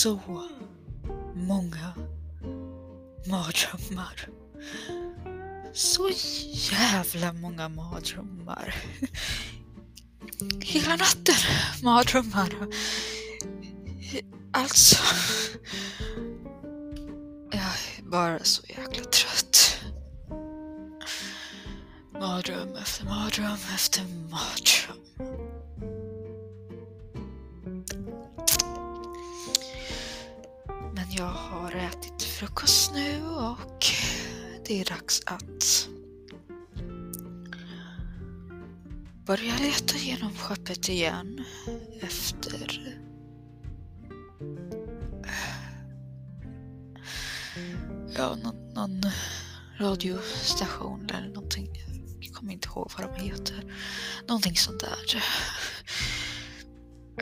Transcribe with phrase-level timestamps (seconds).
[0.00, 0.20] så
[1.34, 1.94] många
[3.26, 4.28] mardrömmar.
[5.72, 6.10] Så
[6.72, 8.74] jävla många mardrömmar.
[10.60, 11.34] Hela natten
[11.82, 12.50] mardrömmar.
[14.52, 14.96] Alltså.
[17.52, 19.80] Jag är bara så jäkla trött.
[22.12, 25.29] Mardröm efter mardröm efter mardröm.
[31.20, 33.84] Jag har ätit frukost nu och
[34.66, 35.88] det är dags att
[39.26, 41.44] börja leta genom skeppet igen
[42.00, 42.96] efter
[48.16, 49.02] ja, någon, någon
[49.78, 51.68] radiostation eller någonting.
[52.20, 53.64] Jag kommer inte ihåg vad de heter.
[54.28, 55.22] Någonting sånt där.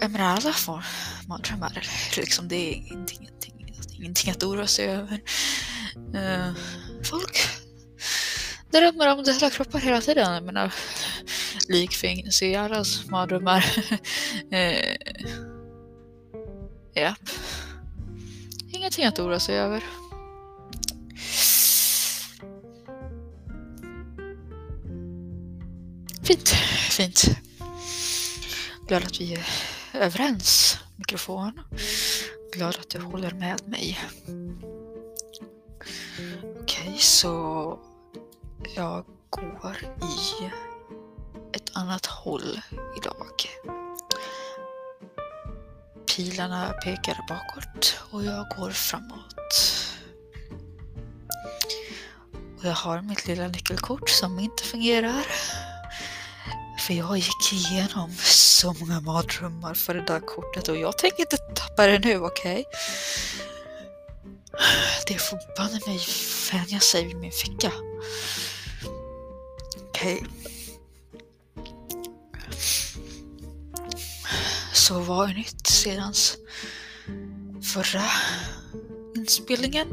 [0.00, 0.84] Jag menar alla får
[1.28, 1.88] mardrömmar.
[2.16, 3.24] Liksom det är ingenting,
[4.04, 5.20] ingenting, att oroa sig över.
[6.14, 6.54] Uh,
[7.04, 7.38] folk
[8.70, 10.34] drömmer om döda kroppar hela tiden.
[10.34, 10.74] Jag menar,
[11.68, 13.64] lik finns i allas mardrömmar.
[14.52, 14.74] uh,
[17.02, 17.30] Japp.
[18.72, 19.84] Ingenting att oroa sig över.
[26.22, 26.48] Fint,
[26.90, 27.24] fint.
[28.88, 29.46] Glad att vi är
[29.92, 31.60] överens, mikrofon.
[32.54, 33.98] Glad att du håller med mig.
[36.60, 37.78] Okej, okay, så
[38.76, 40.50] jag går i
[41.56, 42.60] ett annat håll
[42.96, 43.48] idag.
[46.16, 49.84] Pilarna pekar bakåt och jag går framåt.
[52.58, 55.26] Och jag har mitt lilla nyckelkort som inte fungerar.
[56.86, 58.10] För jag gick igenom
[58.64, 62.52] så många mardrömmar för det där kortet och jag tänker inte tappa det nu, okej?
[62.52, 62.64] Okay?
[65.06, 66.00] Det får banne mig
[66.52, 67.72] vänja sig vid min ficka.
[69.88, 70.14] Okej.
[70.14, 70.28] Okay.
[74.72, 76.14] Så vad är nytt sedan
[77.62, 78.04] förra
[79.16, 79.88] inspelningen?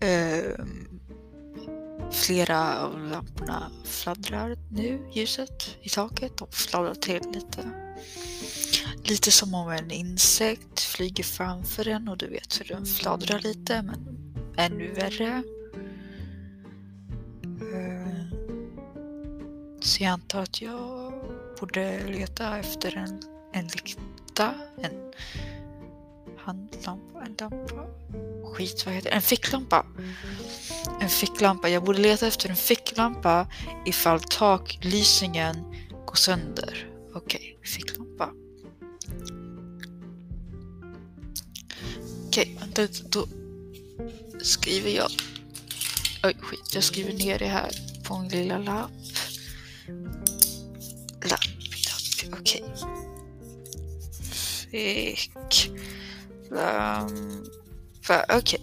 [0.00, 0.81] Um.
[2.26, 6.36] Flera av lamporna fladdrar nu, ljuset i taket.
[6.36, 7.70] De fladdrar till lite.
[9.04, 13.82] Lite som om en insekt flyger framför en och du vet hur den fladdrar lite,
[13.82, 14.06] men
[14.56, 15.42] ännu värre.
[17.44, 18.38] Eh,
[19.80, 21.12] så jag antar att jag
[21.60, 23.22] borde leta efter en,
[23.52, 25.12] en lykta, en
[26.44, 27.86] handlampa, en lampa.
[28.54, 29.16] Skit, vad heter det?
[29.16, 29.86] En ficklampa.
[31.00, 31.68] En ficklampa.
[31.68, 33.46] Jag borde leta efter en ficklampa
[33.86, 35.56] ifall taklysningen
[36.06, 36.88] går sönder.
[37.14, 38.30] Okej, okay, ficklampa.
[42.26, 43.26] Okej, okay, vänta då
[44.42, 45.10] skriver jag.
[46.24, 46.74] Oj, skit.
[46.74, 47.70] Jag skriver ner det här
[48.04, 48.90] på en lilla lapp.
[51.24, 51.44] Lapp,
[51.86, 52.40] lapp.
[52.40, 52.64] Okej.
[52.64, 52.92] Okay.
[54.70, 55.70] Fick.
[56.52, 57.44] Um,
[58.08, 58.24] Okej.
[58.38, 58.60] Okay.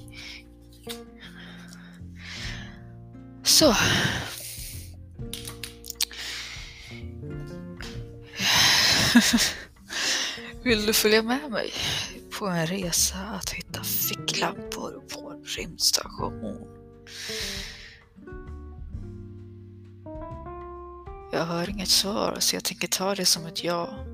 [3.44, 3.76] Så.
[10.64, 11.74] Vill du följa med mig
[12.40, 16.68] på en resa att hitta ficklampor på en rymdstation?
[21.32, 24.06] Jag hör inget svar så jag tänker ta det som ett ja.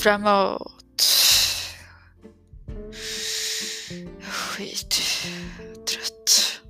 [0.00, 1.02] Framåt.
[4.22, 4.94] Skit.
[5.88, 6.60] Trött.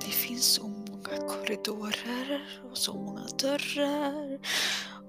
[0.00, 4.38] Det finns så många korridorer och så många dörrar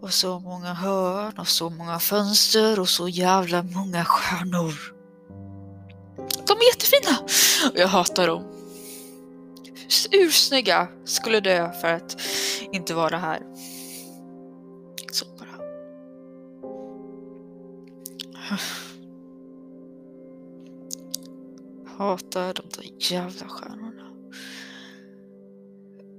[0.02, 4.74] och så många hörn och så många fönster och så jävla många stjärnor.
[6.48, 7.18] De är jättefina!
[7.72, 8.44] Och jag hatar dem.
[10.12, 10.88] Ursnygga.
[11.06, 12.18] Skulle dö för att
[12.72, 13.42] inte vara här.
[15.12, 15.48] Så bara.
[21.98, 24.04] Hatar de där jävla stjärnorna.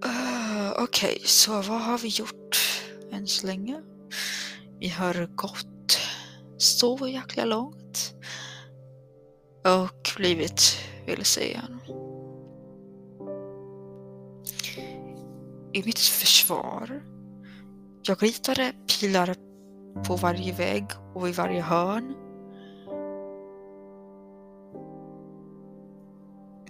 [0.07, 2.68] Uh, Okej, okay, så vad har vi gjort?
[3.13, 3.83] Än så länge.
[4.81, 6.01] Vi har gått
[6.57, 8.15] så jäkla långt
[9.65, 11.81] och blivit vilse igen.
[15.73, 17.03] I mitt försvar,
[18.03, 19.35] Jag ritade pilar
[20.07, 20.85] på varje vägg
[21.15, 22.15] och i varje hörn.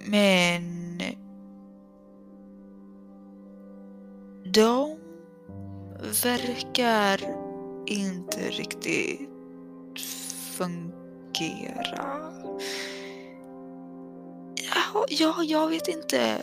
[0.07, 0.99] Men
[4.45, 4.98] de
[6.09, 7.21] verkar
[7.87, 9.31] inte riktigt
[10.57, 12.33] fungera.
[14.57, 16.43] Ja, ja, jag vet inte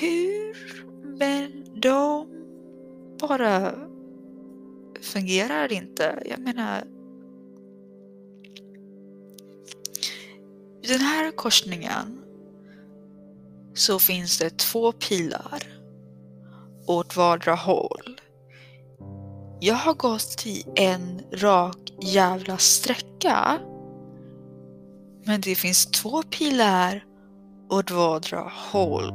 [0.00, 0.84] hur,
[1.18, 2.28] men de
[3.20, 3.74] bara
[5.00, 6.22] fungerar inte.
[6.26, 6.84] Jag menar,
[10.82, 12.24] i den här korsningen
[13.74, 15.62] så finns det två pilar
[16.86, 18.20] åt vardera håll.
[19.60, 23.58] Jag har gått i en rak jävla sträcka.
[25.24, 27.04] Men det finns två pilar
[27.70, 29.12] åt vardera håll.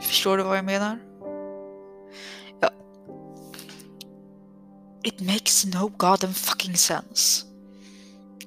[0.00, 0.98] Förstår du vad jag menar?
[2.60, 2.70] Ja.
[5.02, 7.46] It makes no goddamn fucking sense.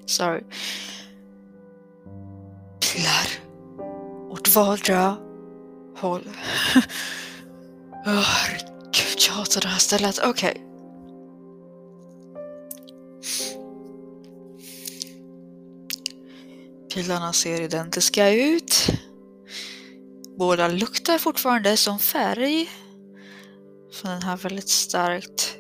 [0.06, 0.44] Sorry.
[2.80, 3.28] Pilar
[4.30, 5.18] åt vardera
[5.98, 6.30] håll.
[8.06, 8.57] oh,
[9.58, 10.20] herregud, det här stället.
[10.20, 10.52] Okej.
[10.52, 10.64] Okay.
[16.94, 18.88] Pilarna ser identiska ut.
[20.38, 22.70] Båda luktar fortfarande som färg.
[23.94, 25.58] Från den här väldigt starkt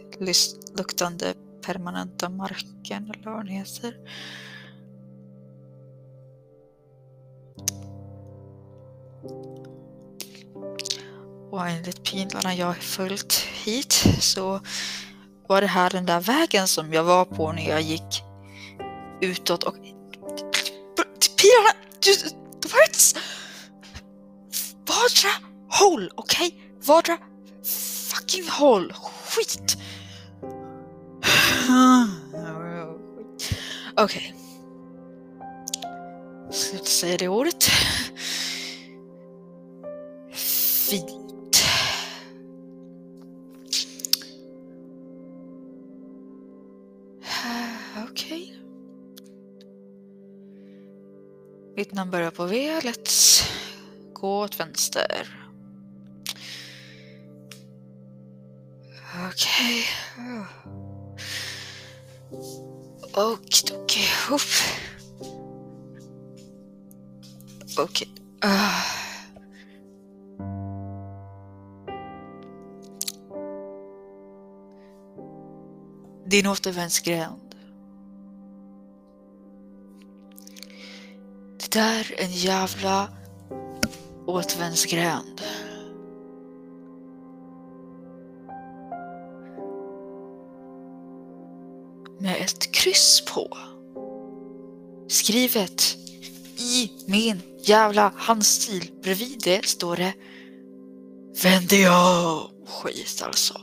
[0.77, 3.93] luktande permanenta marken eller vad den heter.
[11.51, 14.59] Och enligt pindlarna jag följt hit så
[15.47, 18.23] var det här den där vägen som jag var på när jag gick
[19.21, 19.75] utåt och
[21.37, 22.11] pilarna, du,
[22.69, 23.15] words!
[24.87, 25.33] Vardera
[25.69, 26.47] håll, okej?
[26.47, 26.59] Okay?
[26.85, 27.17] Vardera
[28.09, 29.77] fucking håll, skit!
[33.97, 34.03] Okej.
[34.03, 34.33] Okay.
[36.51, 37.63] Sluta säga det ordet.
[40.89, 41.26] Fint.
[48.17, 48.43] Okej.
[48.43, 48.57] Okay.
[51.75, 52.79] Mitt namn börjar på V.
[52.83, 53.43] Let's
[54.13, 55.27] gå åt vänster.
[59.29, 59.85] Okej.
[63.11, 63.13] Okay.
[63.13, 64.39] Okej, Okay.
[67.77, 68.09] Okej.
[68.45, 68.81] Uh.
[76.25, 77.46] Din återvändsgränd.
[81.77, 83.09] Där en jävla
[84.25, 85.41] återvändsgränd.
[92.19, 93.57] Med ett kryss på.
[95.07, 95.97] Skrivet
[96.57, 98.91] i min jävla handstil.
[99.03, 100.13] Bredvid det står det
[101.43, 102.51] Vänd dig om!
[102.67, 103.61] Skit alltså.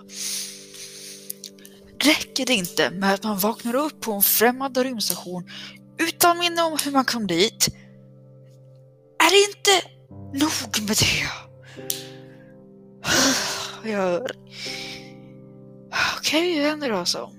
[1.98, 5.50] Räcker det inte med att man vaknar upp på en främmande rymdstation
[5.98, 7.68] utan minne om hur man kom dit
[9.34, 9.88] är inte
[10.32, 11.28] nog med det?
[13.90, 14.22] Jag...
[16.18, 17.30] Okej, okay, hur händer det alltså?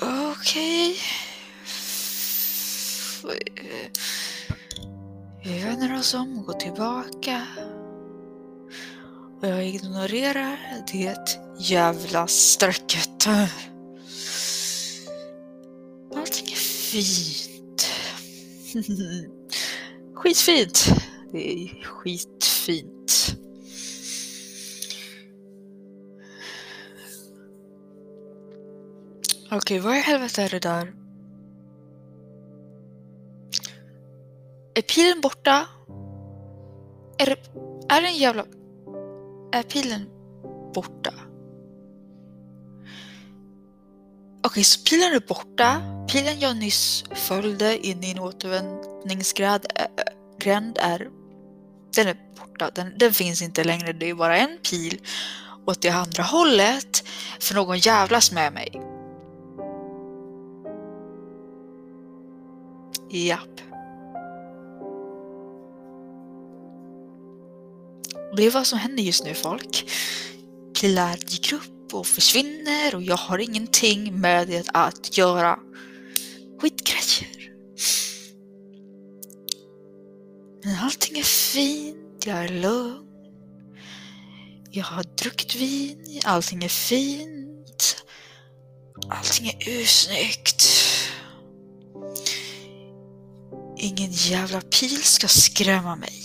[0.00, 0.96] Okej.
[3.24, 3.90] Okay.
[5.44, 7.46] Vi vänder oss om och går tillbaka.
[9.40, 10.58] Och jag ignorerar
[10.92, 13.26] det jävla strecket.
[16.14, 17.86] Allting är fint.
[20.14, 20.84] Skitfint.
[21.32, 23.36] Det är skitfint.
[29.46, 30.94] Okej, okay, vad i helvete är det där?
[34.74, 35.66] Är pilen borta?
[37.18, 37.36] Är det,
[37.88, 38.46] är det en jävla...
[39.52, 40.08] Är pilen
[40.74, 41.14] borta?
[44.46, 45.82] Okej, så pilen är borta.
[46.12, 49.66] Pilen jag nyss följde in i en återvändningsgränd
[50.80, 51.08] är,
[51.94, 52.70] den är borta.
[52.74, 53.92] Den, den finns inte längre.
[53.92, 55.00] Det är bara en pil
[55.66, 57.04] åt det andra hållet
[57.40, 58.80] för någon jävlas med mig.
[63.10, 63.60] Japp.
[68.36, 69.90] Det är vad som händer just nu folk.
[70.74, 75.58] Killar gick upp och försvinner och jag har ingenting med det att göra.
[76.60, 77.50] Skitgrejer.
[80.64, 83.04] Men allting är fint, jag är lugn.
[84.70, 88.04] Jag har druckit vin, allting är fint.
[89.08, 90.70] Allting är ursnyggt.
[93.76, 96.22] Ingen jävla pil ska skrämma mig.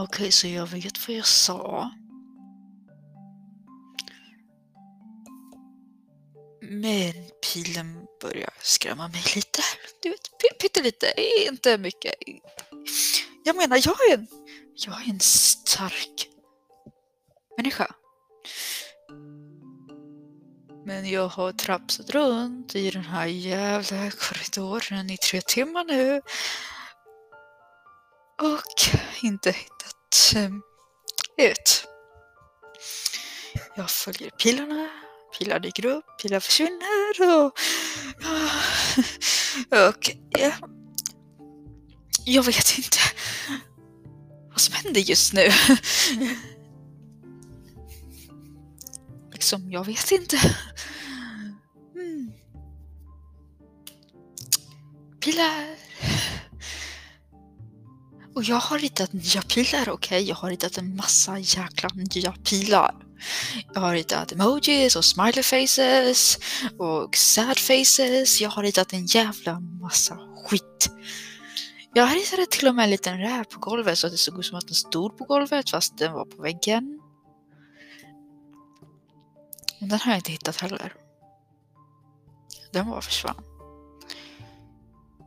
[0.00, 1.90] Okej, okay, så jag vet vad jag sa.
[6.60, 7.12] Men
[7.52, 9.62] pilen börjar skrämma mig lite.
[10.02, 11.06] Du vet, pyttelite,
[11.48, 12.14] inte mycket.
[13.44, 14.26] Jag menar, jag är en,
[14.74, 16.28] jag är en stark
[17.56, 17.94] människa.
[20.86, 26.20] Men jag har trapsat runt i den här jävla korridoren i tre timmar nu.
[28.42, 29.79] Och inte hittat
[30.36, 30.62] Ehm,
[31.38, 31.84] ut.
[33.76, 34.88] Jag följer pilarna,
[35.38, 37.52] pilar dyker upp, pilar försvinner och...
[38.24, 40.52] Ah, och ja,
[42.24, 42.98] jag vet inte
[44.50, 45.48] vad som händer just nu.
[49.32, 50.36] Liksom, jag vet inte.
[51.94, 52.32] Mm.
[55.20, 55.79] Pilar.
[58.40, 59.92] Och jag har ritat nya pilar, okej?
[59.92, 60.20] Okay?
[60.20, 62.94] Jag har ritat en massa jäkla nya pilar.
[63.74, 66.38] Jag har ritat emojis och smiley faces
[66.78, 68.40] och sad faces.
[68.40, 70.90] Jag har ritat en jävla massa skit.
[71.94, 74.46] Jag ritade till och med en liten räv på golvet så att det såg ut
[74.46, 77.00] som att den stod på golvet fast den var på väggen.
[79.78, 80.94] Men den har jag inte hittat heller.
[82.72, 83.42] Den bara försvann.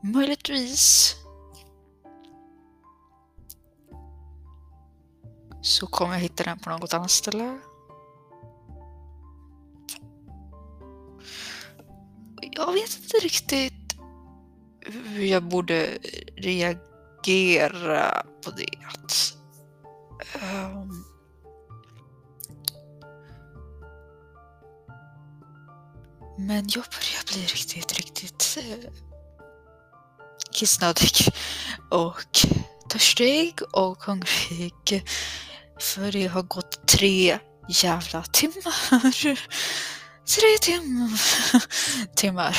[0.03, 1.15] Möjligtvis
[5.63, 7.59] så kommer jag hitta den på något annat ställe.
[12.41, 13.95] Jag vet inte riktigt
[14.85, 15.97] hur jag borde
[16.35, 18.67] reagera på det.
[20.35, 21.05] Um,
[26.37, 28.91] men jag börjar bli riktigt, riktigt eh,
[30.51, 31.33] kissnödig
[31.89, 32.25] och
[32.89, 35.03] törstig och hungrig.
[35.79, 37.39] För det har gått tre
[37.69, 39.11] jävla timmar.
[40.25, 41.17] Tre tim
[42.15, 42.57] timmar.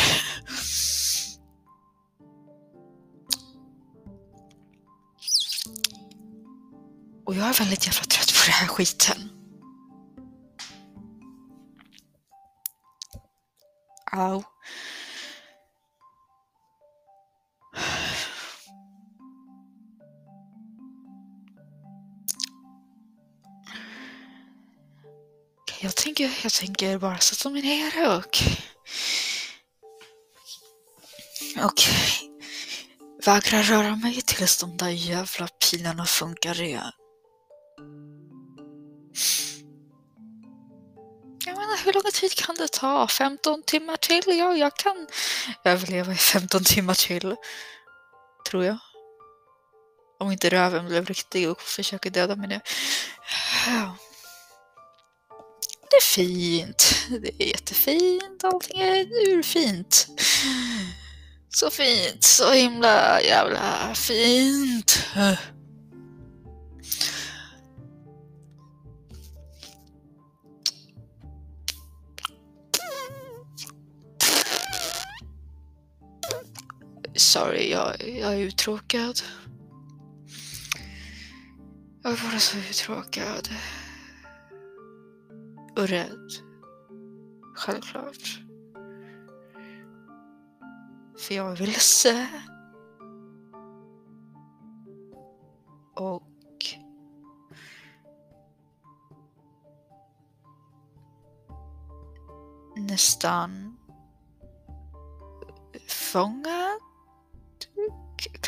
[7.27, 9.31] Och jag är väldigt jävla trött på den här skiten.
[14.13, 14.43] Au.
[25.85, 28.39] Jag tänker, jag tänker bara sätta mig ner och...
[31.65, 31.83] Och
[33.27, 36.93] vägra röra mig tills de där jävla pilarna funkar igen.
[41.47, 43.09] Jag menar, hur lång tid kan det ta?
[43.09, 44.23] 15 timmar till?
[44.27, 45.07] Ja, jag kan
[45.65, 47.37] överleva i 15 timmar till.
[48.51, 48.79] Tror jag.
[50.21, 52.61] Om inte röven blev riktig och försöker döda mig nu
[55.95, 57.07] jättefint.
[57.09, 57.39] det är fint.
[57.39, 58.45] Det är jättefint.
[58.45, 60.09] Allting är urfint.
[61.49, 62.25] Så fint.
[62.25, 64.99] Så himla jävla fint.
[77.17, 79.21] Sorry, jag, jag är uttråkad.
[82.03, 83.49] Jag är bara så uttråkad
[85.77, 86.31] och rädd.
[87.55, 88.41] Självklart.
[91.19, 92.29] För jag är vilse.
[95.95, 96.23] Och
[102.77, 103.77] nästan
[105.89, 106.81] fångad.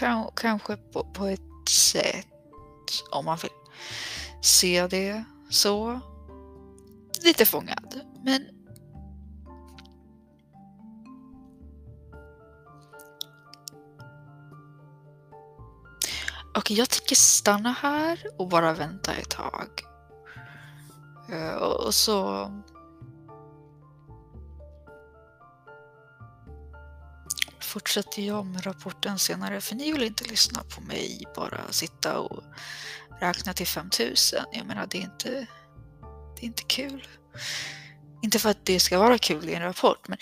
[0.01, 2.27] K kanske på, på ett sätt
[3.11, 3.51] om man vill
[4.43, 6.01] se det så
[7.27, 8.01] lite fångad.
[8.25, 8.49] Men
[16.55, 19.69] Okej, jag tänker stanna här och bara vänta ett tag.
[21.31, 22.51] Uh, och så...
[27.61, 32.43] fortsätter jag med rapporten senare för ni vill inte lyssna på mig bara sitta och
[33.21, 34.45] räkna till 5000.
[34.53, 35.47] Jag menar det är inte,
[36.37, 37.09] det är inte kul.
[38.23, 40.19] Inte för att det ska vara kul i en rapport men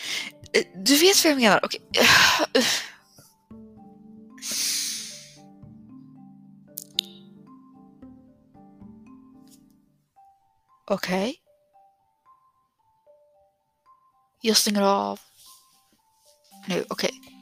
[0.52, 1.60] eh, du vet vad jag menar.
[1.64, 1.80] Okej.
[10.86, 11.30] Okej.
[11.30, 11.34] Okay.
[14.40, 15.20] Jag stänger av
[16.68, 16.84] nu.
[16.88, 17.10] Okej.
[17.10, 17.33] Okay.